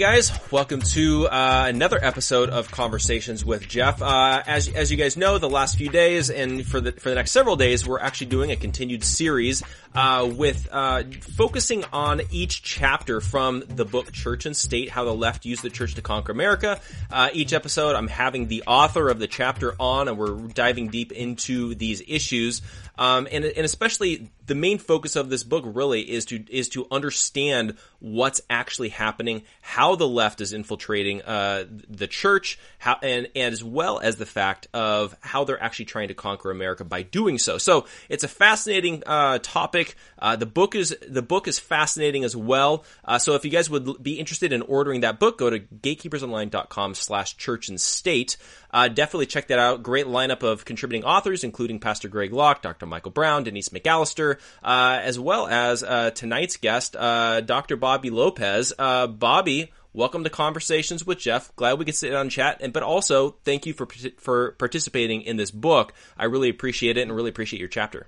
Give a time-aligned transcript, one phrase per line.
[0.00, 4.00] Guys, welcome to uh, another episode of Conversations with Jeff.
[4.00, 7.16] Uh, as as you guys know, the last few days and for the for the
[7.16, 9.62] next several days, we're actually doing a continued series
[9.94, 11.02] uh, with uh,
[11.36, 15.70] focusing on each chapter from the book Church and State: How the Left Used the
[15.70, 16.80] Church to Conquer America.
[17.10, 21.12] Uh, each episode, I'm having the author of the chapter on, and we're diving deep
[21.12, 22.62] into these issues.
[22.98, 26.86] Um, and, and especially the main focus of this book really is to is to
[26.90, 33.52] understand what's actually happening, how the left is infiltrating uh, the church, how and, and
[33.54, 37.38] as well as the fact of how they're actually trying to conquer America by doing
[37.38, 37.56] so.
[37.56, 39.79] So it's a fascinating uh, topic.
[40.18, 42.84] Uh, the book is the book is fascinating as well.
[43.04, 47.36] Uh, so if you guys would be interested in ordering that book, go to gatekeepersonline.com/slash
[47.36, 48.36] church and state.
[48.72, 49.82] Uh, definitely check that out.
[49.82, 52.86] Great lineup of contributing authors, including Pastor Greg Locke, Dr.
[52.86, 57.76] Michael Brown, Denise McAllister, uh, as well as uh, tonight's guest, uh, Dr.
[57.76, 58.72] Bobby Lopez.
[58.78, 61.54] Bobby, welcome to Conversations with Jeff.
[61.56, 63.86] Glad we could sit down chat, and but also thank you for
[64.18, 65.92] for participating in this book.
[66.16, 68.06] I really appreciate it, and really appreciate your chapter.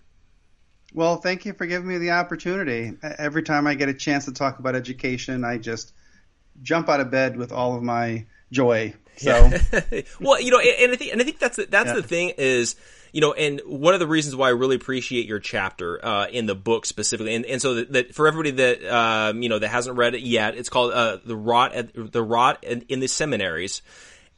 [0.95, 2.93] Well, thank you for giving me the opportunity.
[3.03, 5.93] Every time I get a chance to talk about education, I just
[6.63, 8.95] jump out of bed with all of my joy.
[9.17, 9.51] So,
[10.21, 11.95] well, you know, and I think and I think that's that's yeah.
[11.95, 12.77] the thing is,
[13.13, 16.47] you know, and one of the reasons why I really appreciate your chapter uh, in
[16.47, 19.69] the book specifically, and, and so that, that for everybody that um, you know that
[19.69, 23.83] hasn't read it yet, it's called uh, the rot at, the rot in the seminaries.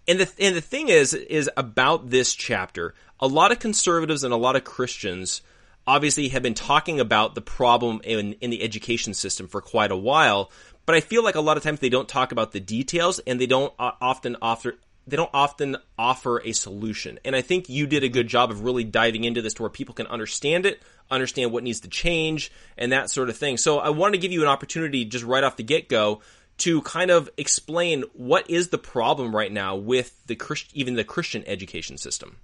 [0.07, 2.95] And the and the thing is is about this chapter.
[3.21, 5.41] A lot of conservatives and a lot of Christians
[5.87, 9.97] obviously have been talking about the problem in in the education system for quite a
[9.97, 10.51] while,
[10.87, 13.41] but I feel like a lot of times they don't talk about the details and
[13.41, 14.75] they don't uh, often offer
[15.07, 17.19] they don't often offer a solution.
[17.25, 19.71] And I think you did a good job of really diving into this to where
[19.71, 23.57] people can understand it, understand what needs to change, and that sort of thing.
[23.57, 26.23] So I want to give you an opportunity just right off the get go
[26.57, 31.05] to kind of explain what is the problem right now with the Christ- even the
[31.05, 32.37] Christian education system.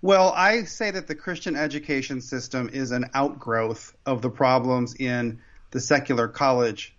[0.00, 5.40] Well, I say that the Christian education system is an outgrowth of the problems in
[5.70, 6.96] the secular college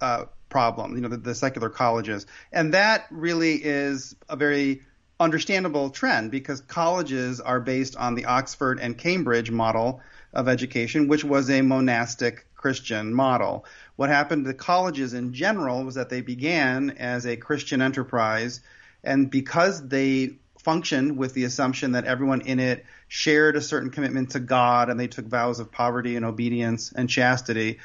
[0.00, 2.26] uh, problem, you know, the, the secular colleges.
[2.52, 4.82] And that really is a very
[5.20, 10.00] understandable trend because colleges are based on the Oxford and Cambridge model
[10.32, 13.64] of education, which was a monastic Christian model.
[13.96, 18.60] What happened to colleges in general was that they began as a Christian enterprise,
[19.04, 24.30] and because they functioned with the assumption that everyone in it shared a certain commitment
[24.30, 27.78] to God and they took vows of poverty and obedience and chastity,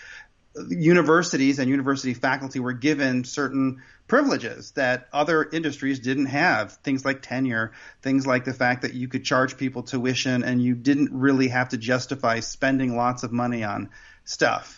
[0.69, 6.73] universities and university faculty were given certain privileges that other industries didn't have.
[6.73, 10.75] Things like tenure, things like the fact that you could charge people tuition and you
[10.75, 13.89] didn't really have to justify spending lots of money on
[14.23, 14.76] stuff.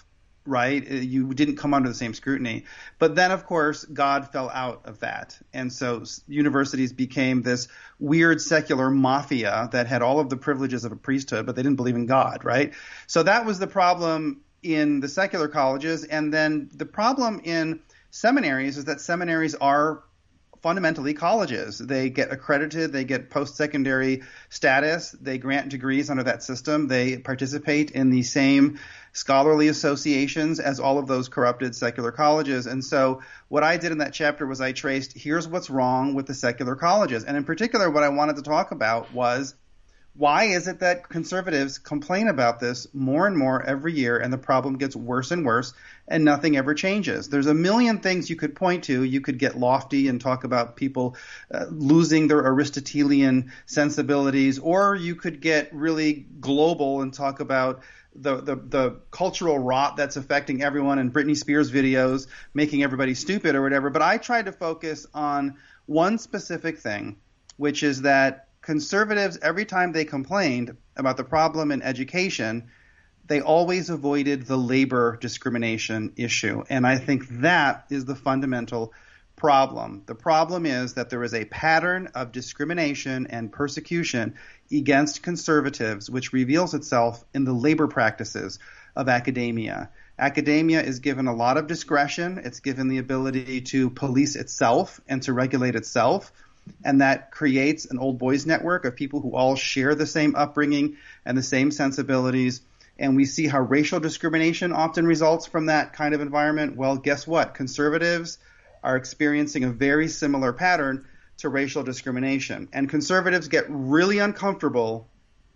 [0.50, 0.86] Right?
[0.90, 2.66] Uh, you didn't come under the same scrutiny.
[2.98, 5.40] But then, of course, God fell out of that.
[5.54, 7.68] And so universities became this
[8.00, 11.78] weird secular mafia that had all of the privileges of a priesthood, but they didn't
[11.78, 12.74] believe in God, right?
[13.07, 16.04] So that was the problem in the secular colleges.
[16.04, 17.81] And then the problem in
[18.12, 20.04] seminaries is that seminaries are
[20.62, 21.78] fundamentally colleges.
[21.78, 27.18] They get accredited, they get post secondary status, they grant degrees under that system, they
[27.18, 28.80] participate in the same
[29.12, 32.68] scholarly associations as all of those corrupted secular colleges.
[32.68, 36.28] And so what I did in that chapter was I traced here's what's wrong with
[36.28, 37.24] the secular colleges.
[37.24, 39.56] And in particular, what I wanted to talk about was
[40.16, 44.38] why is it that conservatives complain about this more and more every year and the
[44.38, 45.74] problem gets worse and worse
[46.08, 47.30] and nothing ever changes?
[47.30, 49.04] There's a million things you could point to.
[49.04, 51.16] You could get lofty and talk about people
[51.54, 57.82] uh, losing their Aristotelian sensibilities, or you could get really global and talk about
[58.16, 63.56] the, the, the cultural rot that's affecting everyone and Britney Spears videos making everybody stupid
[63.56, 63.90] or whatever.
[63.90, 65.56] But I tried to focus on
[65.86, 67.18] one specific thing,
[67.56, 72.69] which is that conservatives, every time they complained about the problem in education,
[73.25, 76.63] they always avoided the labor discrimination issue.
[76.69, 78.94] And I think that is the fundamental
[79.36, 80.04] problem.
[80.06, 84.36] The problem is that there is a pattern of discrimination and persecution
[84.71, 88.60] against conservatives, which reveals itself in the labor practices
[88.95, 89.89] of academia.
[90.19, 92.39] Academia is given a lot of discretion.
[92.44, 96.31] It's given the ability to police itself and to regulate itself
[96.83, 100.98] and that creates an old boys network of people who all share the same upbringing
[101.25, 102.62] and the same sensibilities.
[102.98, 106.75] And we see how racial discrimination often results from that kind of environment.
[106.75, 107.54] Well, guess what?
[107.54, 108.39] Conservatives
[108.83, 111.06] are experiencing a very similar pattern
[111.38, 112.68] to racial discrimination.
[112.74, 115.07] And conservatives get really uncomfortable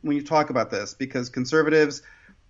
[0.01, 2.01] when you talk about this because conservatives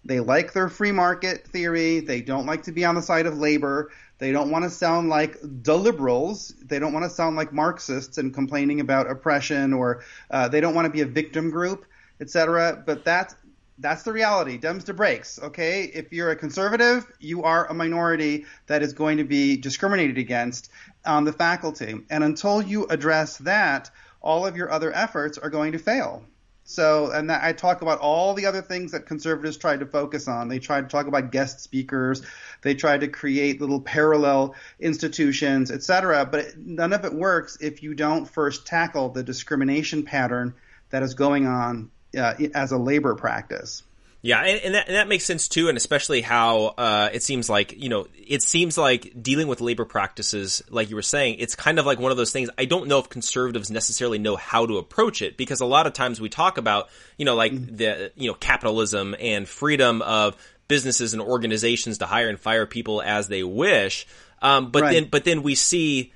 [0.05, 1.99] they like their free market theory.
[1.99, 3.91] They don't like to be on the side of labor.
[4.17, 6.53] They don't want to sound like the liberals.
[6.61, 10.75] They don't want to sound like Marxists and complaining about oppression, or uh, they don't
[10.75, 11.85] want to be a victim group,
[12.19, 12.83] etc.
[12.85, 13.35] But that's
[13.79, 14.59] that's the reality.
[14.59, 15.39] Dems to breaks.
[15.41, 20.17] Okay, if you're a conservative, you are a minority that is going to be discriminated
[20.17, 20.69] against
[21.05, 23.89] on the faculty, and until you address that,
[24.21, 26.23] all of your other efforts are going to fail.
[26.65, 30.27] So, and that, I talk about all the other things that conservatives tried to focus
[30.27, 30.47] on.
[30.47, 32.21] They tried to talk about guest speakers.
[32.61, 36.25] They tried to create little parallel institutions, etc.
[36.25, 40.53] But it, none of it works if you don't first tackle the discrimination pattern
[40.89, 43.83] that is going on uh, as a labor practice.
[44.25, 47.49] Yeah, and, and, that, and, that, makes sense too, and especially how uh, it seems
[47.49, 51.55] like you know it seems like dealing with labor practices, like you were saying, it's
[51.55, 52.49] kind of like one of those things.
[52.57, 55.93] I don't know if conservatives necessarily know how to approach it because a lot of
[55.93, 56.87] times we talk about
[57.17, 57.75] you know like mm-hmm.
[57.75, 60.37] the you know capitalism and freedom of
[60.69, 64.07] businesses and organizations to hire and fire people as they wish,
[64.41, 64.93] um, but right.
[64.93, 66.13] then but then we see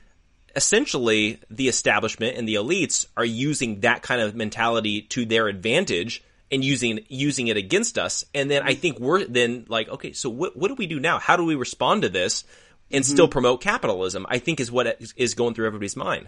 [0.56, 6.24] essentially the establishment and the elites are using that kind of mentality to their advantage
[6.52, 8.26] and using using it against us.
[8.34, 11.20] And then I think we're then like, okay, so what what do we do now?
[11.20, 12.44] How do we respond to this
[12.92, 13.14] and mm-hmm.
[13.14, 14.26] still promote capitalism?
[14.30, 16.28] I think is what is going through everybody's mind.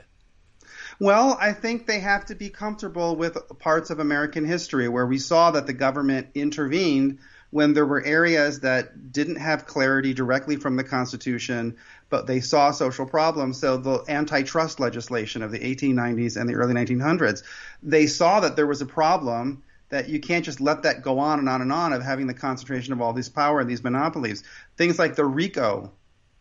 [0.99, 5.17] Well, I think they have to be comfortable with parts of American history where we
[5.17, 7.19] saw that the government intervened
[7.51, 11.77] when there were areas that didn't have clarity directly from the Constitution,
[12.09, 13.59] but they saw social problems.
[13.59, 17.43] So the antitrust legislation of the 1890s and the early 1900s,
[17.81, 21.39] they saw that there was a problem that you can't just let that go on
[21.39, 24.43] and on and on of having the concentration of all this power and these monopolies.
[24.77, 25.91] Things like the RICO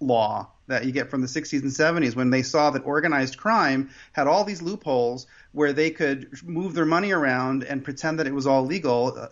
[0.01, 3.91] law that you get from the 60s and 70s when they saw that organized crime
[4.13, 8.35] had all these loopholes where they could move their money around and pretend that it
[8.35, 9.29] was all legal,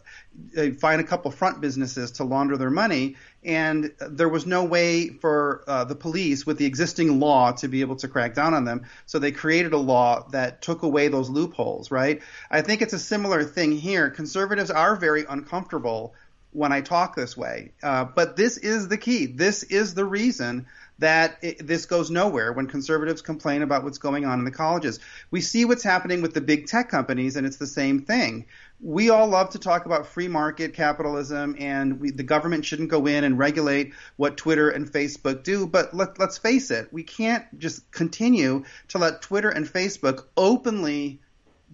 [0.56, 5.11] uh, find a couple front businesses to launder their money, and there was no way
[5.11, 8.64] for uh, the police with the existing law to be able to crack down on
[8.64, 8.87] them.
[9.04, 12.23] So they created a law that took away those loopholes, right?
[12.50, 14.08] I think it's a similar thing here.
[14.08, 16.14] Conservatives are very uncomfortable
[16.56, 19.26] when I talk this way, uh, but this is the key.
[19.26, 20.66] This is the reason
[20.98, 24.98] that it, this goes nowhere when conservatives complain about what's going on in the colleges.
[25.30, 28.46] We see what's happening with the big tech companies, and it's the same thing.
[28.80, 33.06] We all love to talk about free market capitalism, and we, the government shouldn't go
[33.06, 35.66] in and regulate what Twitter and Facebook do.
[35.66, 41.20] But let, let's face it, we can't just continue to let Twitter and Facebook openly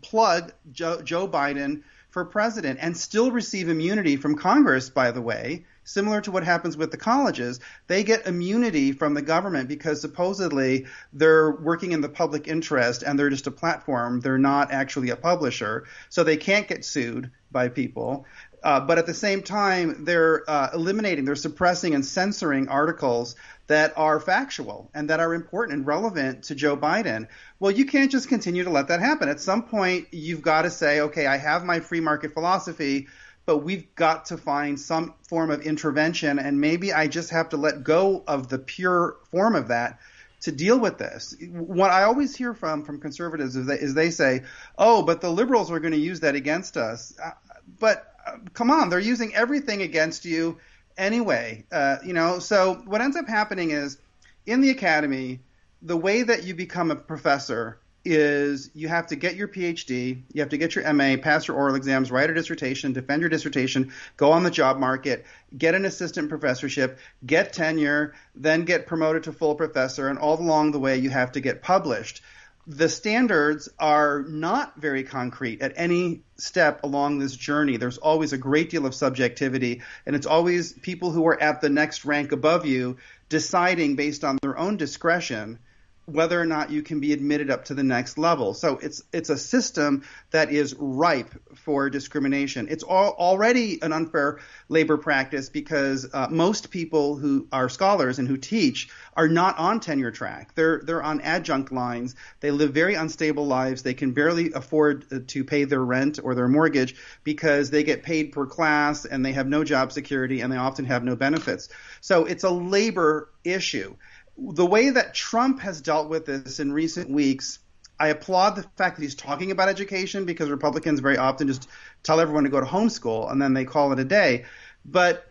[0.03, 5.64] plug Joe, Joe Biden for president and still receive immunity from Congress, by the way,
[5.83, 10.87] similar to what happens with the colleges, they get immunity from the government because supposedly
[11.14, 14.21] they're working in the public interest and they're just a platform.
[14.21, 15.85] They're not actually a publisher.
[16.11, 18.26] So they can't get sued by people.
[18.62, 23.35] Uh, but at the same time, they're uh, eliminating, they're suppressing and censoring articles
[23.73, 27.26] that are factual and that are important and relevant to Joe Biden.
[27.59, 29.31] Well, you can't just continue to let that happen.
[29.31, 33.09] At some point, you've got to say, okay, I have my free market philosophy,
[33.47, 37.57] but we've got to find some form of intervention, and maybe I just have to
[37.57, 39.99] let go of the pure form of that
[40.43, 41.35] to deal with this.
[41.50, 44.43] What I always hear from from conservatives is they, they say,
[44.76, 47.31] "Oh, but the liberals are going to use that against us." Uh,
[47.79, 50.59] but uh, come on, they're using everything against you
[50.97, 51.65] anyway.
[51.71, 53.99] Uh, you know, so what ends up happening is
[54.47, 55.41] in the academy,
[55.81, 60.41] the way that you become a professor is you have to get your PhD, you
[60.41, 63.93] have to get your MA, pass your oral exams, write a dissertation, defend your dissertation,
[64.17, 65.25] go on the job market,
[65.57, 70.73] get an assistant professorship, get tenure, then get promoted to full professor, and all along
[70.73, 72.23] the way you have to get published.
[72.66, 77.76] The standards are not very concrete at any step along this journey.
[77.76, 81.71] There's always a great deal of subjectivity, and it's always people who are at the
[81.71, 85.59] next rank above you deciding based on their own discretion
[86.07, 88.55] whether or not you can be admitted up to the next level.
[88.55, 92.67] So it's it's a system that is ripe for discrimination.
[92.69, 98.27] It's all, already an unfair labor practice because uh, most people who are scholars and
[98.27, 100.55] who teach are not on tenure track.
[100.57, 102.17] They're they're on adjunct lines.
[102.41, 103.83] They live very unstable lives.
[103.83, 108.03] They can barely afford uh, to pay their rent or their mortgage because they get
[108.03, 111.69] paid per class and they have no job security and they often have no benefits.
[112.01, 113.95] So it's a labor issue
[114.37, 117.59] the way that Trump has dealt with this in recent weeks,
[117.99, 121.69] I applaud the fact that he's talking about education because Republicans very often just
[122.03, 124.45] tell everyone to go to homeschool and then they call it a day.
[124.85, 125.27] But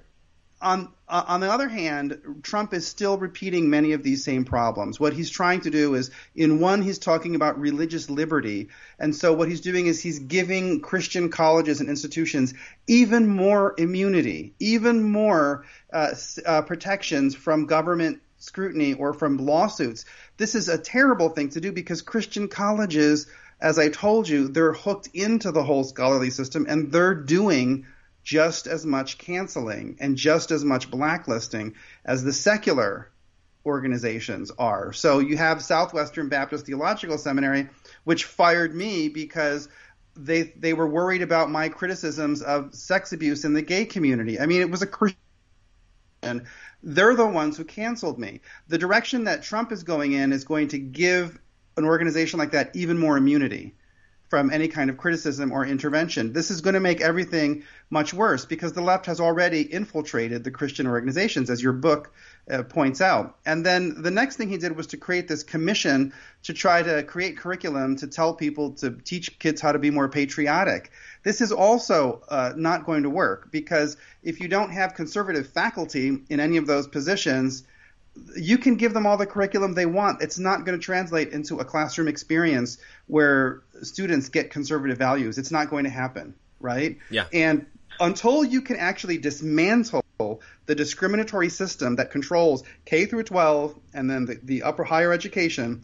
[0.62, 5.00] on uh, on the other hand, Trump is still repeating many of these same problems.
[5.00, 9.34] What he's trying to do is, in one, he's talking about religious liberty, and so
[9.34, 12.54] what he's doing is he's giving Christian colleges and institutions
[12.88, 16.14] even more immunity, even more uh,
[16.46, 20.06] uh, protections from government scrutiny or from lawsuits.
[20.38, 23.28] This is a terrible thing to do because Christian colleges,
[23.60, 27.86] as I told you, they're hooked into the whole scholarly system and they're doing
[28.24, 33.10] just as much canceling and just as much blacklisting as the secular
[33.66, 34.94] organizations are.
[34.94, 37.70] So you have Southwestern Baptist Theological Seminary,
[38.04, 39.70] which fired me because
[40.16, 44.40] they they were worried about my criticisms of sex abuse in the gay community.
[44.40, 46.48] I mean, it was a Christian
[46.84, 48.42] they're the ones who canceled me.
[48.68, 51.40] The direction that Trump is going in is going to give
[51.78, 53.76] an organization like that even more immunity
[54.30, 56.32] from any kind of criticism or intervention.
[56.32, 60.52] This is going to make everything much worse because the left has already infiltrated the
[60.52, 62.14] Christian organizations, as your book
[62.50, 63.38] uh, points out.
[63.46, 67.04] And then the next thing he did was to create this commission to try to
[67.04, 70.92] create curriculum to tell people to teach kids how to be more patriotic.
[71.24, 76.20] This is also uh, not going to work because if you don't have conservative faculty
[76.30, 77.64] in any of those positions,
[78.36, 80.22] you can give them all the curriculum they want.
[80.22, 85.38] It's not going to translate into a classroom experience where students get conservative values.
[85.38, 86.98] It's not going to happen, right?
[87.10, 87.26] Yeah.
[87.32, 87.68] And
[88.00, 90.04] until you can actually dismantle
[90.66, 95.84] the discriminatory system that controls K through 12 and then the, the upper higher education,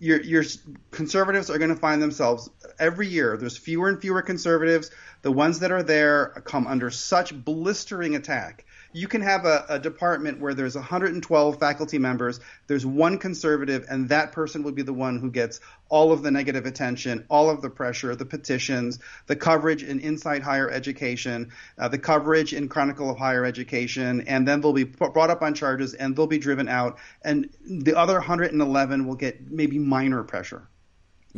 [0.00, 0.44] your, your
[0.90, 3.36] conservatives are going to find themselves every year.
[3.36, 4.90] There's fewer and fewer conservatives.
[5.22, 9.78] The ones that are there come under such blistering attack you can have a, a,
[9.78, 14.92] department where there's 112 faculty members, there's one conservative, and that person will be the
[14.92, 19.36] one who gets all of the negative attention, all of the pressure, the petitions, the
[19.36, 24.60] coverage in Inside Higher Education, uh, the coverage in Chronicle of Higher Education, and then
[24.60, 29.06] they'll be brought up on charges and they'll be driven out, and the other 111
[29.06, 30.68] will get maybe minor pressure.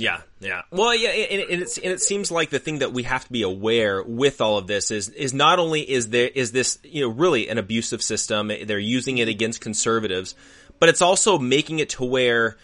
[0.00, 0.62] Yeah, yeah.
[0.70, 3.32] Well, yeah, and, and, it's and it seems like the thing that we have to
[3.32, 7.02] be aware with all of this is is not only is there is this you
[7.02, 8.48] know really an abusive system.
[8.48, 10.34] They're using it against conservatives,
[10.78, 12.56] but it's also making it to where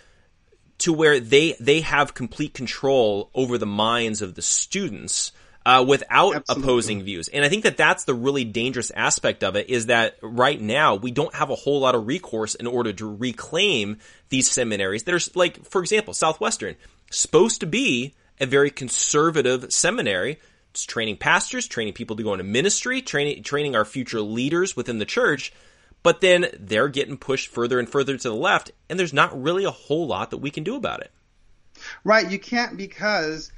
[0.79, 5.33] to where they they have complete control over the minds of the students.
[5.65, 6.63] Uh, without Absolutely.
[6.63, 7.27] opposing views.
[7.27, 10.95] And I think that that's the really dangerous aspect of it is that right now
[10.95, 15.13] we don't have a whole lot of recourse in order to reclaim these seminaries that
[15.13, 16.77] are like, for example, Southwestern
[17.11, 20.39] supposed to be a very conservative seminary.
[20.71, 24.99] It's training pastors, training people to go into ministry, training training our future leaders within
[24.99, 25.53] the church.
[26.03, 29.65] But then they're getting pushed further and further to the left, and there's not really
[29.65, 31.11] a whole lot that we can do about it.
[32.05, 33.53] Right, you can't because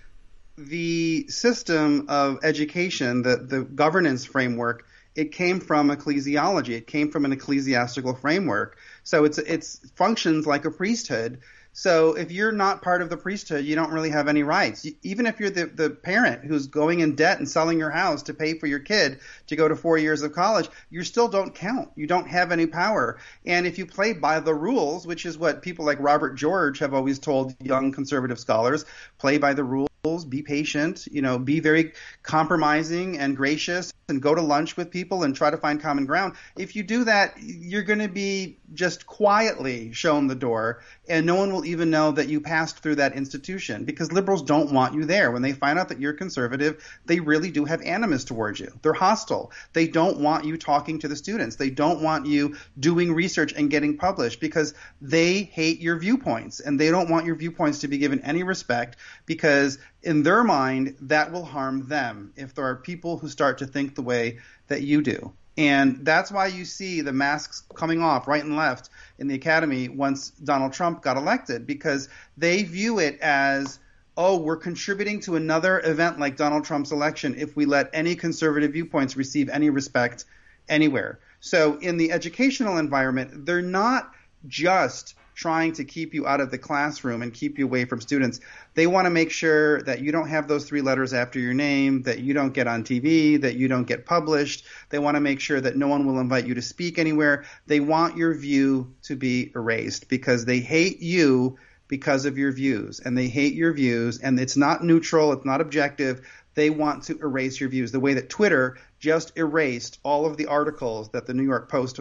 [0.56, 6.70] the system of education, the, the governance framework, it came from ecclesiology.
[6.70, 8.78] It came from an ecclesiastical framework.
[9.02, 11.40] So it's it's functions like a priesthood
[11.72, 14.86] So if you're not part of the priesthood, you don't really have any rights.
[15.02, 18.34] Even if you're the, the parent who's going in debt and selling your house to
[18.34, 21.90] pay for your kid to go to four years of college, you still don't count.
[21.94, 23.18] You don't have any power.
[23.46, 26.94] And if you play by the rules, which is what people like Robert George have
[26.94, 28.84] always told young conservative scholars,
[29.18, 34.34] play by the rules be patient, you know, be very compromising and gracious and go
[34.34, 36.34] to lunch with people and try to find common ground.
[36.56, 41.34] If you do that, you're going to be just quietly shown the door and no
[41.34, 45.04] one will even know that you passed through that institution because liberals don't want you
[45.04, 45.30] there.
[45.30, 48.72] When they find out that you're conservative, they really do have animus towards you.
[48.82, 49.52] They're hostile.
[49.74, 51.56] They don't want you talking to the students.
[51.56, 56.80] They don't want you doing research and getting published because they hate your viewpoints and
[56.80, 58.96] they don't want your viewpoints to be given any respect
[59.26, 63.66] because in their mind, that will harm them if there are people who start to
[63.66, 64.38] think the way
[64.68, 65.32] that you do.
[65.56, 69.88] And that's why you see the masks coming off right and left in the academy
[69.88, 73.80] once Donald Trump got elected, because they view it as,
[74.16, 78.72] oh, we're contributing to another event like Donald Trump's election if we let any conservative
[78.72, 80.26] viewpoints receive any respect
[80.68, 81.18] anywhere.
[81.40, 84.12] So in the educational environment, they're not
[84.46, 88.40] just trying to keep you out of the classroom and keep you away from students.
[88.74, 92.02] They want to make sure that you don't have those three letters after your name,
[92.02, 94.64] that you don't get on TV, that you don't get published.
[94.90, 97.44] They want to make sure that no one will invite you to speak anywhere.
[97.68, 102.98] They want your view to be erased because they hate you because of your views
[102.98, 106.20] and they hate your views and it's not neutral, it's not objective.
[106.56, 110.46] They want to erase your views the way that Twitter just erased all of the
[110.46, 112.00] articles that the New York Post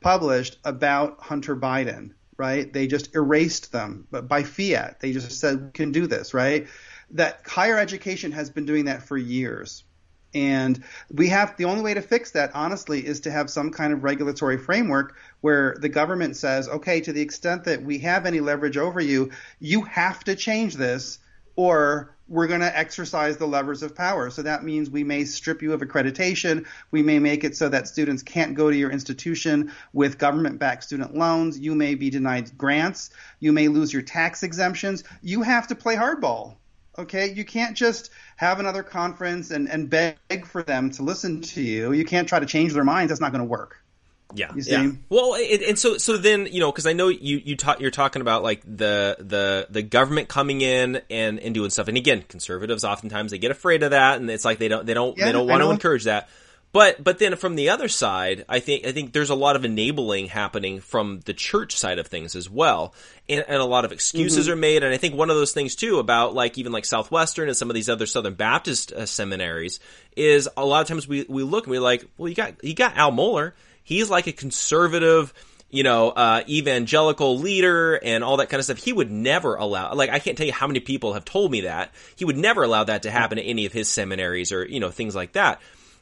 [0.00, 2.72] published about Hunter Biden right?
[2.72, 6.66] They just erased them, but by fiat, they just said we can do this, right?
[7.12, 9.84] That higher education has been doing that for years.
[10.34, 13.92] And we have the only way to fix that, honestly, is to have some kind
[13.92, 18.40] of regulatory framework where the government says, okay, to the extent that we have any
[18.40, 21.20] leverage over you, you have to change this
[21.54, 24.30] or we're going to exercise the levers of power.
[24.30, 26.66] So that means we may strip you of accreditation.
[26.90, 30.84] We may make it so that students can't go to your institution with government backed
[30.84, 31.58] student loans.
[31.58, 33.10] You may be denied grants.
[33.38, 35.04] You may lose your tax exemptions.
[35.22, 36.56] You have to play hardball.
[36.98, 41.60] Okay, you can't just have another conference and, and beg for them to listen to
[41.60, 41.92] you.
[41.92, 43.10] You can't try to change their minds.
[43.10, 43.82] That's not going to work.
[44.34, 44.90] Yeah, yeah.
[45.08, 47.92] Well, it, and so so then you know because I know you you talk you're
[47.92, 52.24] talking about like the the the government coming in and and doing stuff, and again,
[52.28, 55.26] conservatives oftentimes they get afraid of that, and it's like they don't they don't yeah,
[55.26, 56.28] they don't want to encourage that.
[56.72, 59.64] But but then from the other side, I think I think there's a lot of
[59.64, 62.94] enabling happening from the church side of things as well,
[63.28, 64.52] and, and a lot of excuses mm-hmm.
[64.52, 64.82] are made.
[64.82, 67.70] And I think one of those things too about like even like Southwestern and some
[67.70, 69.80] of these other Southern Baptist uh, seminaries
[70.16, 72.74] is a lot of times we we look and we're like, well, you got you
[72.74, 73.52] got Al Mohler
[73.86, 75.32] he's like a conservative,
[75.70, 78.78] you know, uh, evangelical leader and all that kind of stuff.
[78.78, 81.62] He would never allow, like, I can't tell you how many people have told me
[81.62, 81.94] that.
[82.16, 84.90] He would never allow that to happen at any of his seminaries or, you know,
[84.90, 85.60] things like that.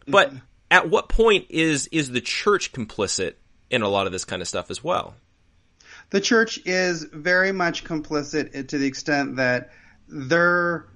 [0.08, 0.38] But mm-hmm.
[0.70, 3.34] at what point is, is the church complicit
[3.68, 5.14] in a lot of this kind of stuff as well?
[6.08, 9.72] The church is very much complicit to the extent that
[10.08, 10.86] they're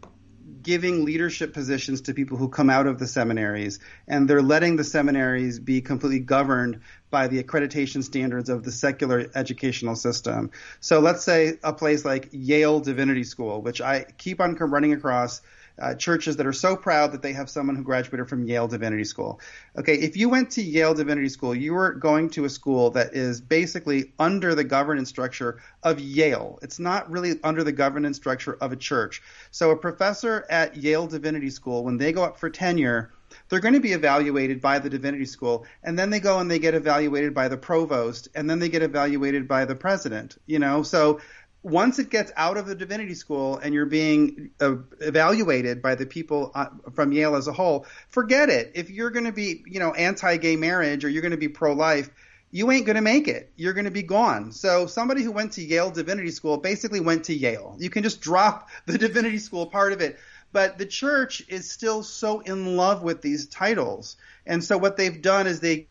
[0.62, 4.84] giving leadership positions to people who come out of the seminaries, and they're letting the
[4.84, 6.80] seminaries be completely governed
[7.10, 10.50] by the accreditation standards of the secular educational system.
[10.80, 15.40] So let's say a place like Yale Divinity School, which I keep on running across
[15.80, 19.04] uh, churches that are so proud that they have someone who graduated from Yale Divinity
[19.04, 19.40] School.
[19.76, 23.14] Okay, if you went to Yale Divinity School, you were going to a school that
[23.14, 26.58] is basically under the governance structure of Yale.
[26.62, 29.22] It's not really under the governance structure of a church.
[29.50, 33.10] So a professor at Yale Divinity School, when they go up for tenure,
[33.48, 36.58] they're going to be evaluated by the divinity school and then they go and they
[36.58, 40.82] get evaluated by the provost and then they get evaluated by the president you know
[40.82, 41.20] so
[41.62, 46.06] once it gets out of the divinity school and you're being uh, evaluated by the
[46.06, 48.72] people uh, from Yale as a whole, forget it.
[48.74, 52.10] If you're going to be, you know, anti-gay marriage or you're going to be pro-life,
[52.50, 53.52] you ain't going to make it.
[53.56, 54.52] You're going to be gone.
[54.52, 57.76] So somebody who went to Yale Divinity School basically went to Yale.
[57.78, 60.18] You can just drop the divinity school part of it.
[60.50, 64.16] But the church is still so in love with these titles.
[64.46, 65.88] And so what they've done is they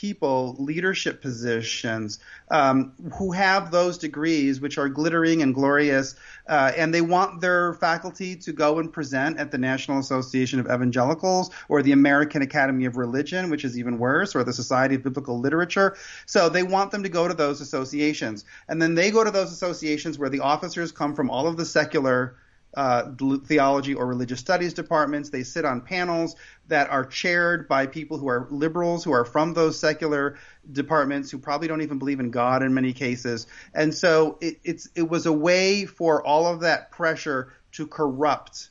[0.00, 2.18] people leadership positions
[2.50, 6.14] um, who have those degrees, which are glittering and glorious,
[6.48, 10.66] uh, and they want their faculty to go and present at the National Association of
[10.66, 15.02] Evangelicals or the American Academy of Religion, which is even worse, or the Society of
[15.02, 15.96] Biblical Literature.
[16.26, 19.50] So they want them to go to those associations, and then they go to those
[19.50, 22.36] associations where the officers come from all of the secular
[22.76, 23.10] uh,
[23.44, 25.30] theology or religious studies departments.
[25.30, 26.36] They sit on panels
[26.68, 30.36] that are chaired by people who are liberals, who are from those secular
[30.70, 33.46] departments, who probably don't even believe in God in many cases.
[33.74, 38.70] And so it, it's it was a way for all of that pressure to corrupt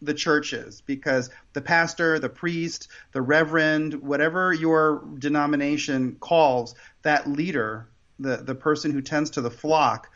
[0.00, 7.88] the churches because the pastor, the priest, the reverend, whatever your denomination calls that leader,
[8.18, 10.10] the, the person who tends to the flock,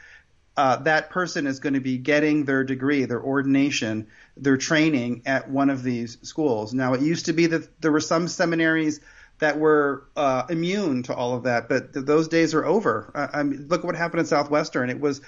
[0.57, 5.51] uh, that person is going to be getting their degree, their ordination, their training at
[5.51, 6.73] one of these schools.
[6.73, 9.01] Now, it used to be that there were some seminaries
[9.39, 13.11] that were uh, immune to all of that, but th- those days are over.
[13.15, 14.89] Uh, I mean, look at what happened at Southwestern.
[14.89, 15.21] It was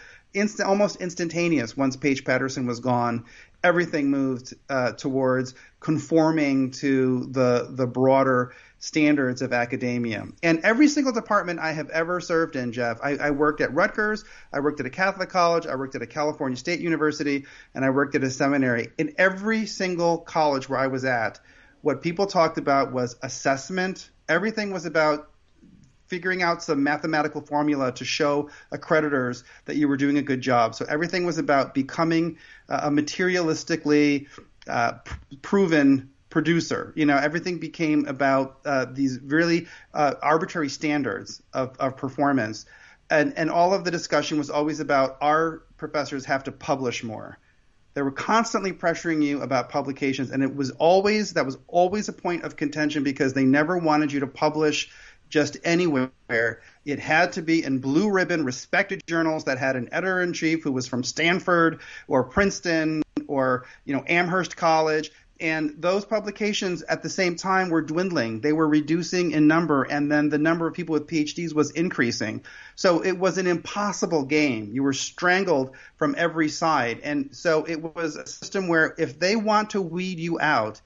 [0.65, 3.27] almost instantaneous once Paige Patterson was gone.
[3.63, 10.27] Everything moved uh, towards conforming to the the broader standards of academia.
[10.43, 14.25] And every single department I have ever served in, Jeff, I, I, worked at Rutgers,
[14.53, 17.91] I worked at a Catholic college, I worked at a California State University, and I
[17.91, 18.91] worked at a seminary.
[18.97, 21.41] In every single college where I was at,
[21.83, 24.11] what people talked about was assessment.
[24.29, 25.31] Everything was about
[26.07, 30.75] figuring out some mathematical formula to show accreditors that you were doing a good job.
[30.75, 32.39] So everything was about becoming
[32.69, 34.27] a materialistically
[34.67, 34.95] uh,
[35.43, 36.93] proven producer.
[36.97, 42.67] You know, everything became about uh, these really uh, arbitrary standards of, of performance.
[43.11, 47.39] And, and all of the discussion was always about our professors have to publish more.
[47.95, 52.13] They were constantly pressuring you about publications, and it was always that was always a
[52.13, 54.91] point of contention because they never wanted you to publish
[55.29, 56.63] just anywhere.
[56.85, 60.63] It had to be in blue ribbon, respected journals that had an editor in chief
[60.63, 67.03] who was from Stanford or Princeton or you know Amherst College and those publications at
[67.03, 68.41] the same time were dwindling.
[68.41, 72.45] They were reducing in number, and then the number of people with PhDs was increasing.
[72.75, 74.71] So it was an impossible game.
[74.73, 77.01] You were strangled from every side.
[77.05, 80.81] And so it was a system where if they want to weed you out,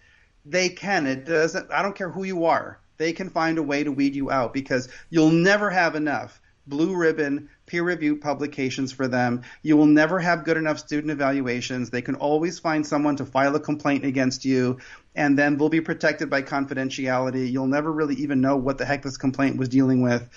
[0.45, 1.07] they can.
[1.07, 2.79] It doesn't, I don't care who you are.
[2.99, 6.95] They can find a way to weed you out because you'll never have enough blue
[6.95, 9.41] ribbon peer reviewed publications for them.
[9.63, 11.89] You will never have good enough student evaluations.
[11.89, 14.79] They can always find someone to file a complaint against you,
[15.17, 17.51] and then they'll be protected by confidentiality.
[17.51, 20.29] You'll never really even know what the heck this complaint was dealing with.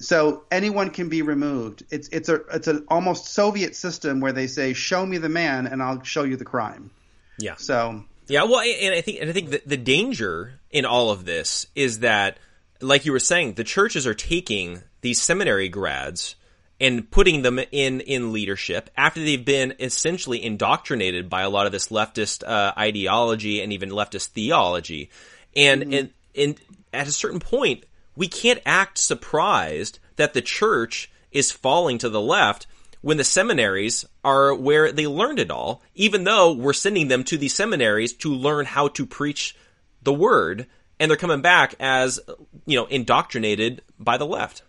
[0.00, 1.82] So anyone can be removed.
[1.90, 5.66] It's it's a it's an almost Soviet system where they say, "Show me the man,
[5.66, 6.90] and I'll show you the crime."
[7.38, 7.54] Yeah.
[7.56, 11.24] So yeah, well, and I think and I think the, the danger in all of
[11.24, 12.36] this is that,
[12.82, 16.36] like you were saying, the churches are taking these seminary grads
[16.82, 21.72] and putting them in in leadership after they've been essentially indoctrinated by a lot of
[21.72, 25.08] this leftist uh, ideology and even leftist theology,
[25.54, 25.92] and mm-hmm.
[25.94, 26.60] and and
[26.92, 27.84] at a certain point
[28.16, 32.66] we can't act surprised that the church is falling to the left
[33.00, 37.38] when the seminaries are where they learned it all, even though we're sending them to
[37.38, 39.56] these seminaries to learn how to preach
[40.02, 40.66] the word,
[40.98, 42.18] and they're coming back as
[42.66, 44.62] you know indoctrinated by the left.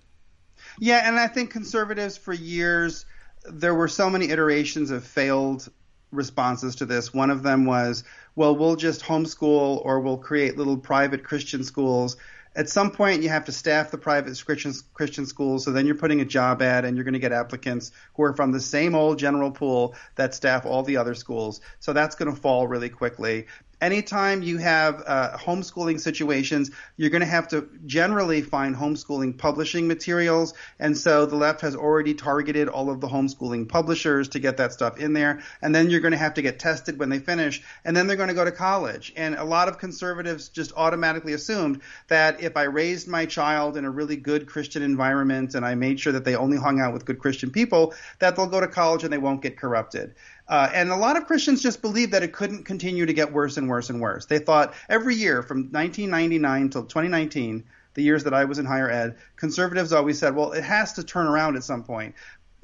[0.79, 3.05] Yeah, and I think conservatives for years
[3.45, 5.69] there were so many iterations of failed
[6.11, 7.13] responses to this.
[7.13, 8.03] One of them was,
[8.35, 12.17] well, we'll just homeschool or we'll create little private Christian schools.
[12.55, 15.95] At some point, you have to staff the private Christian, Christian schools, so then you're
[15.95, 18.93] putting a job ad and you're going to get applicants who are from the same
[18.93, 21.61] old general pool that staff all the other schools.
[21.79, 23.47] So that's going to fall really quickly
[23.83, 29.87] anytime you have uh, homeschooling situations, you're going to have to generally find homeschooling publishing
[29.87, 30.53] materials.
[30.79, 34.71] And so the left has already targeted all of the homeschooling publishers to get that
[34.71, 35.41] stuff in there.
[35.61, 37.61] And then you're going to have to get tested when they finish.
[37.83, 39.11] And then they're going to go to college.
[39.17, 43.83] And a lot of conservatives just automatically assumed that if I raised my child in
[43.83, 47.03] a really good Christian environment and I made sure that they only hung out with
[47.03, 50.15] good Christian people, that they'll go to college and they won't get corrupted.
[50.47, 53.57] Uh, and a lot of Christians just believed that it couldn't continue to get worse
[53.57, 54.25] and worse and worse.
[54.25, 58.89] They thought every year from 1999 till 2019, the years that I was in higher
[58.89, 62.15] ed, conservatives always said, well, it has to turn around at some point.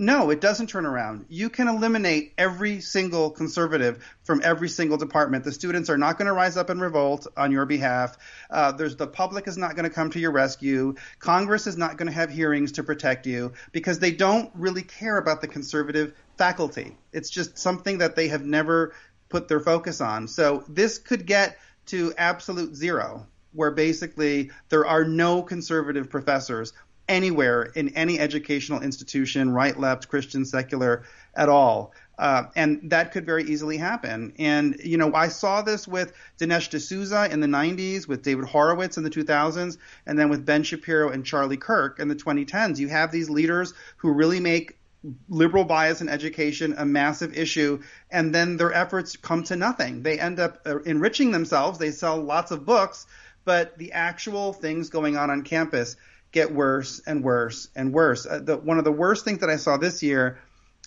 [0.01, 1.25] No, it doesn't turn around.
[1.27, 5.43] You can eliminate every single conservative from every single department.
[5.43, 8.17] The students are not going to rise up and revolt on your behalf.
[8.49, 10.95] Uh, there's the public is not going to come to your rescue.
[11.19, 15.17] Congress is not going to have hearings to protect you because they don't really care
[15.17, 16.97] about the conservative faculty.
[17.11, 18.93] It's just something that they have never
[19.27, 20.29] put their focus on.
[20.29, 21.57] So this could get
[21.87, 26.71] to absolute zero, where basically there are no conservative professors
[27.09, 31.03] anywhere in any educational institution, right, left, Christian, secular,
[31.35, 31.93] at all.
[32.17, 34.33] Uh, and that could very easily happen.
[34.37, 38.97] And, you know, I saw this with Dinesh D'Souza in the 90s, with David Horowitz
[38.97, 42.77] in the 2000s, and then with Ben Shapiro and Charlie Kirk in the 2010s.
[42.77, 44.77] You have these leaders who really make
[45.29, 50.03] liberal bias in education a massive issue, and then their efforts come to nothing.
[50.03, 51.79] They end up uh, enriching themselves.
[51.79, 53.07] They sell lots of books,
[53.45, 55.95] but the actual things going on on campus
[56.31, 58.25] get worse and worse and worse.
[58.25, 60.39] Uh, the, one of the worst things that I saw this year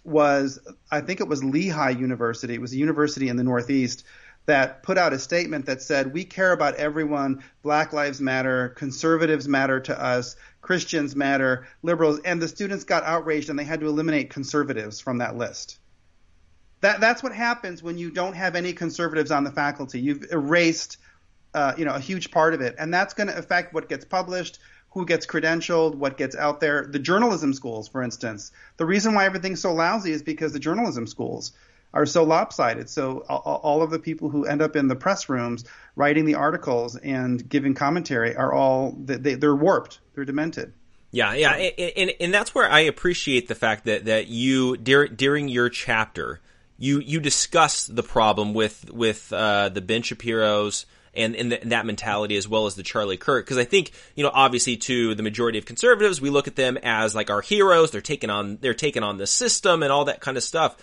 [0.04, 0.58] was,
[0.90, 2.54] I think it was Lehigh University.
[2.54, 4.04] It was a university in the Northeast
[4.46, 7.44] that put out a statement that said, We care about everyone.
[7.62, 8.70] Black Lives Matter.
[8.70, 10.36] Conservatives matter to us.
[10.60, 11.66] Christians matter.
[11.82, 12.20] Liberals.
[12.24, 15.78] And the students got outraged and they had to eliminate conservatives from that list.
[16.80, 20.00] That, that's what happens when you don't have any conservatives on the faculty.
[20.00, 20.98] You've erased
[21.54, 22.76] uh, you know, a huge part of it.
[22.78, 24.58] And that's going to affect what gets published,
[24.92, 26.86] who gets credentialed, what gets out there.
[26.86, 28.52] The journalism schools, for instance.
[28.76, 31.52] The reason why everything's so lousy is because the journalism schools
[31.94, 32.88] are so lopsided.
[32.88, 36.96] So all of the people who end up in the press rooms writing the articles
[36.96, 40.00] and giving commentary are all they, they're warped.
[40.14, 40.72] They're demented.
[41.10, 45.48] Yeah, yeah, and, and, and that's where I appreciate the fact that that you during
[45.48, 46.40] your chapter
[46.78, 51.86] you you discuss the problem with with uh, the Ben Shapiro's and, and, and, that
[51.86, 53.44] mentality as well as the Charlie Kirk.
[53.44, 56.78] Because I think, you know, obviously to the majority of conservatives, we look at them
[56.82, 57.90] as like our heroes.
[57.90, 60.76] They're taking on, they're taking on the system and all that kind of stuff.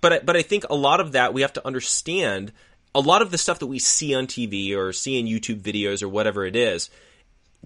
[0.00, 2.52] But but I think a lot of that we have to understand.
[2.94, 6.02] A lot of the stuff that we see on TV or see in YouTube videos
[6.02, 6.90] or whatever it is,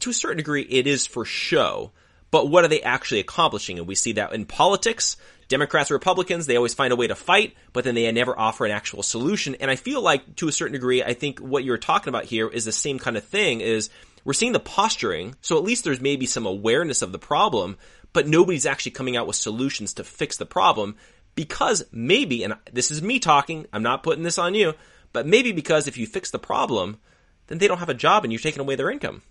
[0.01, 1.93] to a certain degree, it is for show.
[2.31, 3.79] But what are they actually accomplishing?
[3.79, 5.17] And we see that in politics.
[5.49, 8.71] Democrats Republicans, they always find a way to fight, but then they never offer an
[8.71, 9.55] actual solution.
[9.57, 12.49] And I feel like, to a certain degree, I think what you're talking about here
[12.49, 13.61] is the same kind of thing.
[13.61, 13.89] Is
[14.25, 17.79] we're seeing the posturing, so at least there's maybe some awareness of the problem,
[18.13, 20.97] but nobody's actually coming out with solutions to fix the problem
[21.35, 24.75] because maybe, and this is me talking, I'm not putting this on you,
[25.13, 26.99] but maybe because if you fix the problem,
[27.47, 29.23] then they don't have a job and you're taking away their income.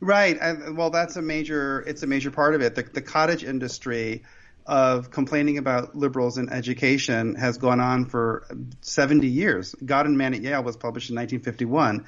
[0.00, 0.38] Right.
[0.72, 1.80] well, that's a major.
[1.86, 2.74] It's a major part of it.
[2.74, 4.22] The, the cottage industry
[4.70, 8.46] of complaining about liberals in education has gone on for
[8.82, 9.74] 70 years.
[9.84, 12.06] God and Man at Yale was published in 1951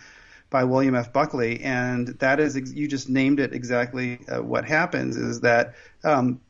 [0.48, 1.12] by William F.
[1.12, 4.20] Buckley, and that is you just named it exactly.
[4.28, 6.40] Uh, what happens is that um,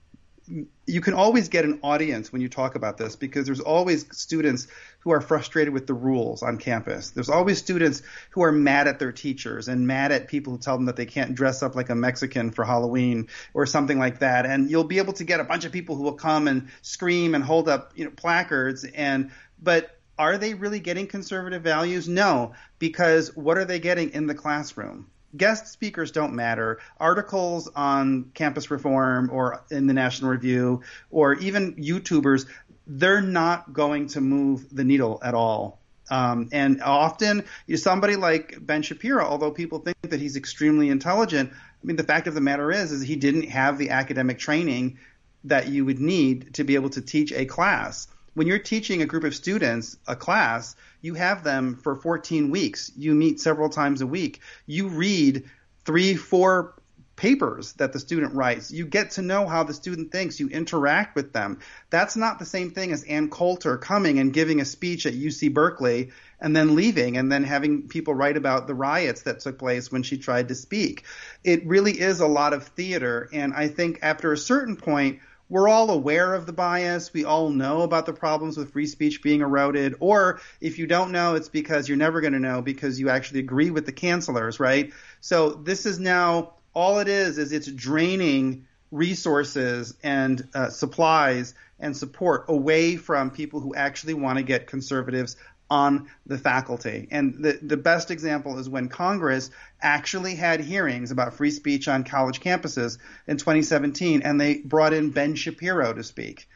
[0.87, 4.67] you can always get an audience when you talk about this because there's always students
[5.01, 7.11] who are frustrated with the rules on campus.
[7.11, 10.77] There's always students who are mad at their teachers and mad at people who tell
[10.77, 14.45] them that they can't dress up like a Mexican for Halloween or something like that.
[14.45, 17.35] And you'll be able to get a bunch of people who will come and scream
[17.35, 19.31] and hold up, you know, placards and
[19.63, 22.09] but are they really getting conservative values?
[22.09, 25.11] No, because what are they getting in the classroom?
[25.37, 26.79] Guest speakers don't matter.
[26.99, 32.47] Articles on campus reform or in the National Review or even YouTubers,
[32.87, 35.79] they're not going to move the needle at all.
[36.11, 41.51] Um, and often, you somebody like Ben Shapiro, although people think that he's extremely intelligent,
[41.53, 44.99] I mean, the fact of the matter is, is he didn't have the academic training
[45.45, 49.07] that you would need to be able to teach a class when you're teaching a
[49.07, 52.91] group of students a class, you have them for 14 weeks.
[52.97, 54.41] You meet several times a week.
[54.67, 55.45] You read
[55.85, 56.75] three, four
[57.17, 58.73] papers that the student writes.
[58.73, 60.41] You get to know how the student thinks.
[60.41, 61.61] You interact with them.
[61.91, 65.53] That's not the same thing as Ann Coulter coming and giving a speech at UC
[65.53, 69.93] Berkeley and then leaving and then having people write about the riots that took place
[69.93, 71.05] when she tried to speak.
[71.45, 73.29] It really is a lot of theater.
[73.33, 75.21] And I think after a certain point,
[75.53, 77.13] we're all aware of the bias.
[77.13, 79.95] We all know about the problems with free speech being eroded.
[80.01, 83.41] Or if you don't know, it's because you're never going to know because you actually
[83.41, 84.95] agree with the cancelers, right?
[85.21, 91.95] So this is now all it is is it's draining resources and uh, supplies and
[91.95, 95.37] support away from people who actually want to get conservatives
[95.73, 97.09] on the faculty.
[97.11, 102.05] And the, the best example is when Congress actually had hearings about free speech on
[102.05, 106.47] college campuses in 2017, and they brought in Ben Shapiro to speak.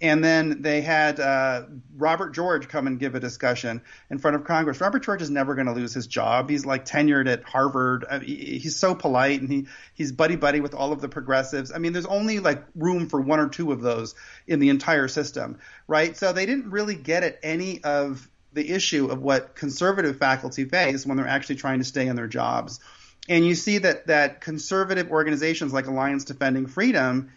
[0.00, 4.42] And then they had uh, Robert George come and give a discussion in front of
[4.42, 4.80] Congress.
[4.80, 6.50] Robert George is never going to lose his job.
[6.50, 8.04] He's like tenured at Harvard.
[8.10, 11.08] I uh, mean, he's so polite and he he's buddy buddy with all of the
[11.08, 11.70] progressives.
[11.70, 14.16] I mean, there's only like room for one or two of those
[14.48, 16.16] in the entire system, right?
[16.16, 21.04] So they didn't really get at any of the issue of what conservative faculty face
[21.04, 22.80] when they're actually trying to stay in their jobs.
[23.28, 27.32] And you see that that conservative organizations like Alliance Defending Freedom,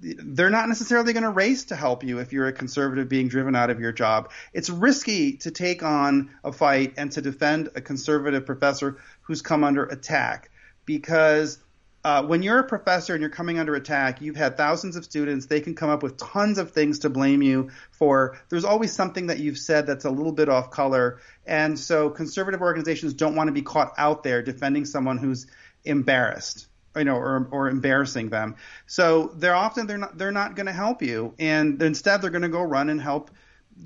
[0.00, 3.56] they're not necessarily going to race to help you if you're a conservative being driven
[3.56, 4.30] out of your job.
[4.52, 9.64] It's risky to take on a fight and to defend a conservative professor who's come
[9.64, 10.50] under attack
[10.86, 11.58] because
[12.02, 15.46] uh, when you're a professor and you're coming under attack, you've had thousands of students.
[15.46, 18.38] They can come up with tons of things to blame you for.
[18.48, 21.18] There's always something that you've said that's a little bit off color.
[21.46, 25.46] And so conservative organizations don't want to be caught out there defending someone who's
[25.84, 26.68] embarrassed.
[26.96, 28.56] you know, or, or embarrassing them.
[28.86, 32.42] So they're often they're not they're not going to help you, and instead they're going
[32.42, 33.30] to go run and help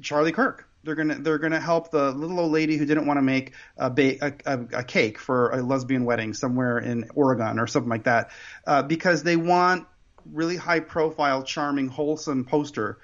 [0.00, 0.66] Charlie Kirk.
[0.84, 3.90] They're gonna they're gonna help the little old lady who didn't want to make a,
[3.90, 8.04] ba- a, a, a cake for a lesbian wedding somewhere in Oregon or something like
[8.04, 8.30] that,
[8.66, 9.86] uh, because they want
[10.32, 12.98] really high profile, charming, wholesome poster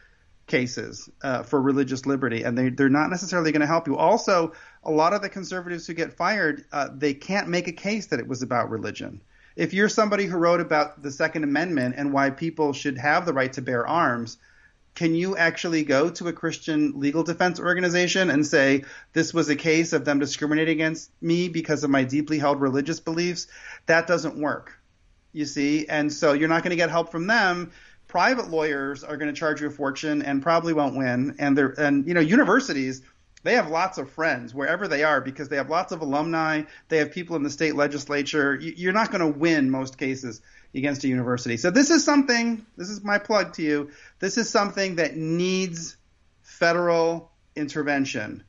[0.47, 3.97] cases uh, for religious liberty, and they they're not necessarily going to help you.
[3.97, 4.53] Also,
[4.85, 8.21] a lot of the conservatives who get fired, uh, they can't make a case that
[8.21, 9.21] it was about religion.
[9.57, 13.33] If you're somebody who wrote about the Second Amendment and why people should have the
[13.33, 14.39] right to bear arms,
[14.95, 19.57] can you actually go to a Christian legal defense organization and say this was a
[19.57, 23.47] case of them discriminating against me because of my deeply held religious beliefs?
[23.87, 24.79] That doesn't work.
[25.33, 27.71] You see, and so you're not going to get help from them
[28.11, 31.37] private lawyers are going to charge you a fortune and probably won't win.
[31.39, 33.03] And they're and you know universities
[33.43, 36.63] they have lots of friends wherever they are because they have lots of alumni.
[36.89, 38.59] They have people in the state legislature.
[38.61, 40.43] You're not going to win most cases
[40.75, 41.57] against a university.
[41.57, 42.65] So this is something.
[42.77, 43.91] This is my plug to you.
[44.19, 45.97] This is something that needs
[46.43, 48.45] federal intervention.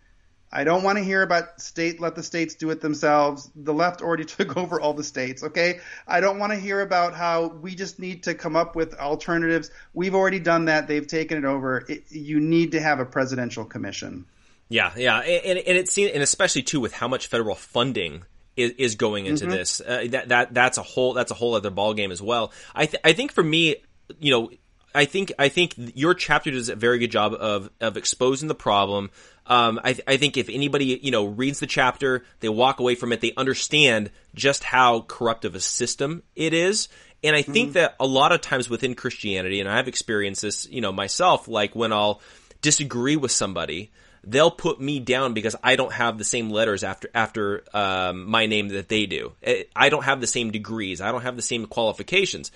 [0.53, 3.49] I don't want to hear about state, let the states do it themselves.
[3.55, 5.79] The left already took over all the states, okay?
[6.07, 9.71] I don't want to hear about how we just need to come up with alternatives.
[9.93, 10.87] We've already done that.
[10.87, 11.85] They've taken it over.
[11.87, 14.25] It, you need to have a presidential commission.
[14.67, 15.19] Yeah, yeah.
[15.19, 18.23] And, and it seems, and especially too with how much federal funding
[18.55, 19.53] is, is going into Mm-hmm.
[19.53, 19.81] this.
[19.81, 22.51] Uh, that, that, that's a whole, that's a whole other ballgame as well.
[22.75, 23.77] I, th- I think for me,
[24.19, 24.51] you know,
[24.93, 28.55] I think I think your chapter does a very good job of of exposing the
[28.55, 29.09] problem.
[29.47, 33.13] Um, I, I think if anybody you know reads the chapter, they walk away from
[33.13, 36.89] it, they understand just how corrupt of a system it is.
[37.23, 40.81] And I think that a lot of times within Christianity, and I've experienced this, you
[40.81, 42.19] know, myself, like when I'll
[42.61, 43.91] disagree with somebody,
[44.23, 48.45] they'll put me down because I don't have the same letters after after um, my
[48.45, 49.33] name that they do.
[49.43, 51.01] Eh, I don't have the same degrees.
[51.01, 52.51] I don't have the same qualifications.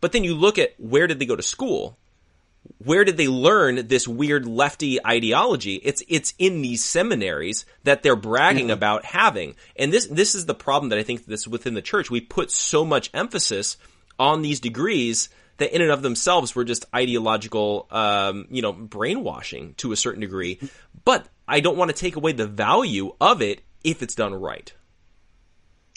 [0.00, 1.98] But then you look at where did they go to school?
[2.78, 5.76] Where did they learn this weird lefty ideology?
[5.76, 9.56] It's it's in these seminaries that they're bragging about having.
[9.76, 12.10] And this this is the problem that I think that's within the church.
[12.10, 13.76] We put so much emphasis
[14.18, 15.30] on these degrees
[15.60, 20.20] that in and of themselves were just ideological, um, you know, brainwashing to a certain
[20.20, 20.58] degree.
[21.04, 24.72] But I don't want to take away the value of it if it's done right.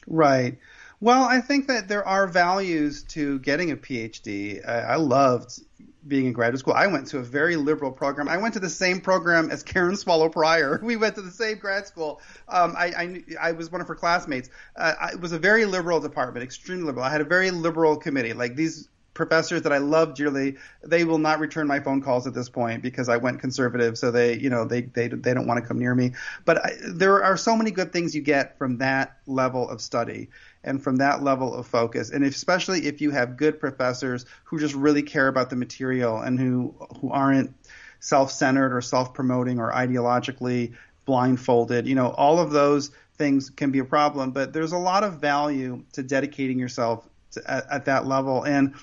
[0.05, 0.59] Right.
[0.99, 4.67] Well, I think that there are values to getting a PhD.
[4.67, 5.59] I, I loved
[6.05, 6.73] being in graduate school.
[6.73, 8.27] I went to a very liberal program.
[8.27, 10.79] I went to the same program as Karen Swallow Prior.
[10.83, 12.21] We went to the same grad school.
[12.49, 14.49] Um, I, I, I was one of her classmates.
[14.75, 17.05] Uh, it was a very liberal department, extremely liberal.
[17.05, 18.33] I had a very liberal committee.
[18.33, 22.33] Like these professors that I love dearly, they will not return my phone calls at
[22.33, 23.97] this point because I went conservative.
[23.97, 26.13] So they, you know, they they they don't want to come near me.
[26.45, 30.29] But I, there are so many good things you get from that level of study
[30.63, 34.75] and from that level of focus, and especially if you have good professors who just
[34.75, 37.53] really care about the material and who who aren't
[37.99, 40.73] self-centered or self-promoting or ideologically
[41.05, 41.87] blindfolded.
[41.87, 45.21] You know, all of those things can be a problem, but there's a lot of
[45.21, 47.07] value to dedicating yourself
[47.45, 48.43] at, at that level.
[48.43, 48.75] And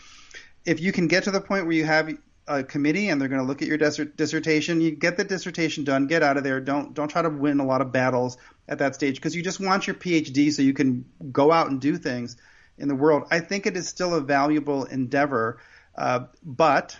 [0.64, 2.10] if you can get to the point where you have
[2.46, 5.84] a committee and they're going to look at your dissert- dissertation, you get the dissertation
[5.84, 6.60] done, get out of there.
[6.60, 8.36] Don't don't try to win a lot of battles
[8.68, 11.80] at that stage because you just want your PhD so you can go out and
[11.80, 12.36] do things
[12.78, 13.24] in the world.
[13.30, 15.60] I think it is still a valuable endeavor,
[15.96, 16.96] uh, but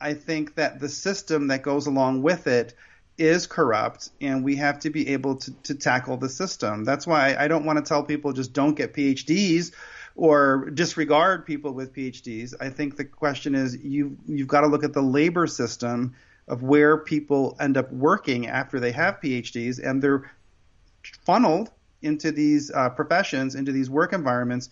[0.00, 2.74] I think that the system that goes along with it
[3.18, 6.84] is corrupt, and we have to be able to, to tackle the system.
[6.84, 9.72] That's why I don't want to tell people just don't get PhDs
[10.14, 12.54] or disregard people with PhDs.
[12.60, 16.14] I think the question is you you've got to look at the labor system
[16.48, 20.30] of where people end up working after they have PhDs, and they're
[21.24, 21.70] funneled
[22.02, 24.68] into these uh, professions, into these work environments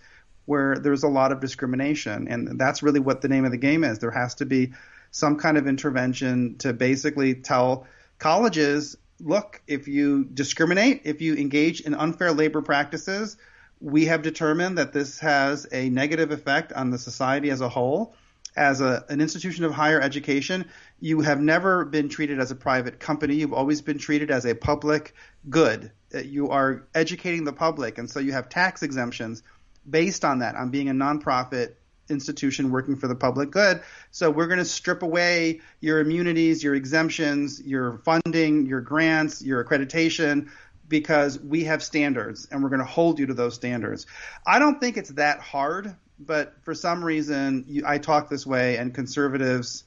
[0.46, 3.84] where there's a lot of discrimination, and that's really what the name of the game
[3.84, 4.00] is.
[4.00, 4.72] There has to be
[5.12, 7.86] some kind of intervention to basically tell
[8.18, 13.36] colleges, look, if you discriminate, if you engage in unfair labor practices,
[13.80, 18.14] we have determined that this has a negative effect on the society as a whole.
[18.56, 20.66] As a, an institution of higher education,
[20.98, 23.36] you have never been treated as a private company.
[23.36, 25.14] You've always been treated as a public
[25.48, 25.92] good.
[26.12, 29.44] You are educating the public, and so you have tax exemptions
[29.88, 31.74] based on that, on being a nonprofit
[32.10, 33.82] institution working for the public good.
[34.10, 39.64] So we're going to strip away your immunities, your exemptions, your funding, your grants, your
[39.64, 40.50] accreditation
[40.90, 44.06] because we have standards and we're going to hold you to those standards.
[44.46, 48.76] I don't think it's that hard, but for some reason you, I talk this way
[48.76, 49.84] and conservatives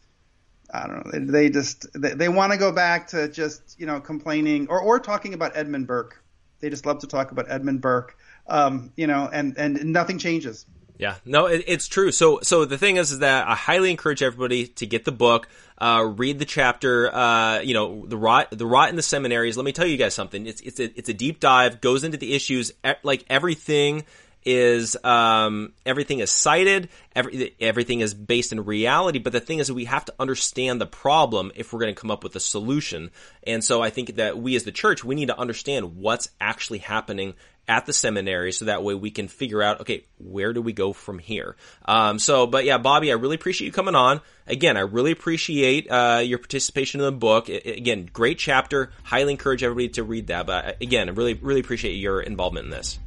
[0.74, 1.12] I don't know.
[1.12, 4.82] They, they just they, they want to go back to just you know complaining or
[4.82, 6.24] or talking about Edmund Burke.
[6.62, 8.18] They just love to talk about Edmund Burke.
[8.48, 10.66] Um, you know, and and nothing changes.
[10.98, 12.12] Yeah, no, it, it's true.
[12.12, 15.48] So, so the thing is, is that I highly encourage everybody to get the book,
[15.84, 17.14] uh, read the chapter.
[17.14, 19.58] Uh, you know, the rot, the rot in the seminaries.
[19.58, 20.48] Let me tell you guys something.
[20.48, 22.72] It's it's a it's a deep dive, goes into the issues,
[23.04, 24.06] like everything
[24.46, 29.20] is um, everything is cited, every, everything is based in reality.
[29.20, 32.12] But the thing is, we have to understand the problem if we're going to come
[32.12, 33.12] up with a solution.
[33.46, 36.80] And so I think that we as the church, we need to understand what's actually
[36.80, 37.34] happening
[37.68, 40.92] at the seminary so that way we can figure out, okay, where do we go
[40.92, 41.56] from here?
[41.86, 44.22] Um, so, but yeah, Bobby, I really appreciate you coming on.
[44.48, 47.48] Again, I really appreciate, uh, your participation in the book.
[47.48, 48.92] again, great chapter.
[49.04, 50.46] Highly encourage everybody to read that.
[50.46, 53.00] But uh, again, I really, really appreciate your involvement in this.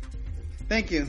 [0.68, 1.06] Thank you.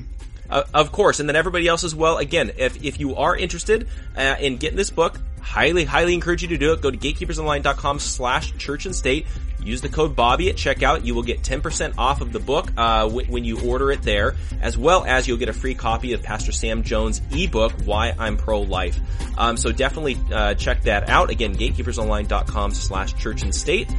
[0.50, 2.18] Uh, of course, and then everybody else as well.
[2.18, 6.50] Again, if, if you are interested uh, in getting this book, highly, highly encourage you
[6.50, 6.82] to do it.
[6.82, 9.26] Go to gatekeepersonline.com slash church and state.
[9.62, 11.04] Use the code Bobby at checkout.
[11.04, 14.36] You will get 10% off of the book uh, w- when you order it there,
[14.62, 18.38] as well as you'll get a free copy of Pastor Sam Jones' ebook, Why I'm
[18.38, 18.98] Pro-Life.
[19.38, 21.30] Um, so definitely uh, check that out.
[21.30, 23.90] Again, gatekeepersonline.com slash church and state.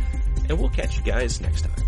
[0.49, 1.88] And we'll catch you guys next time.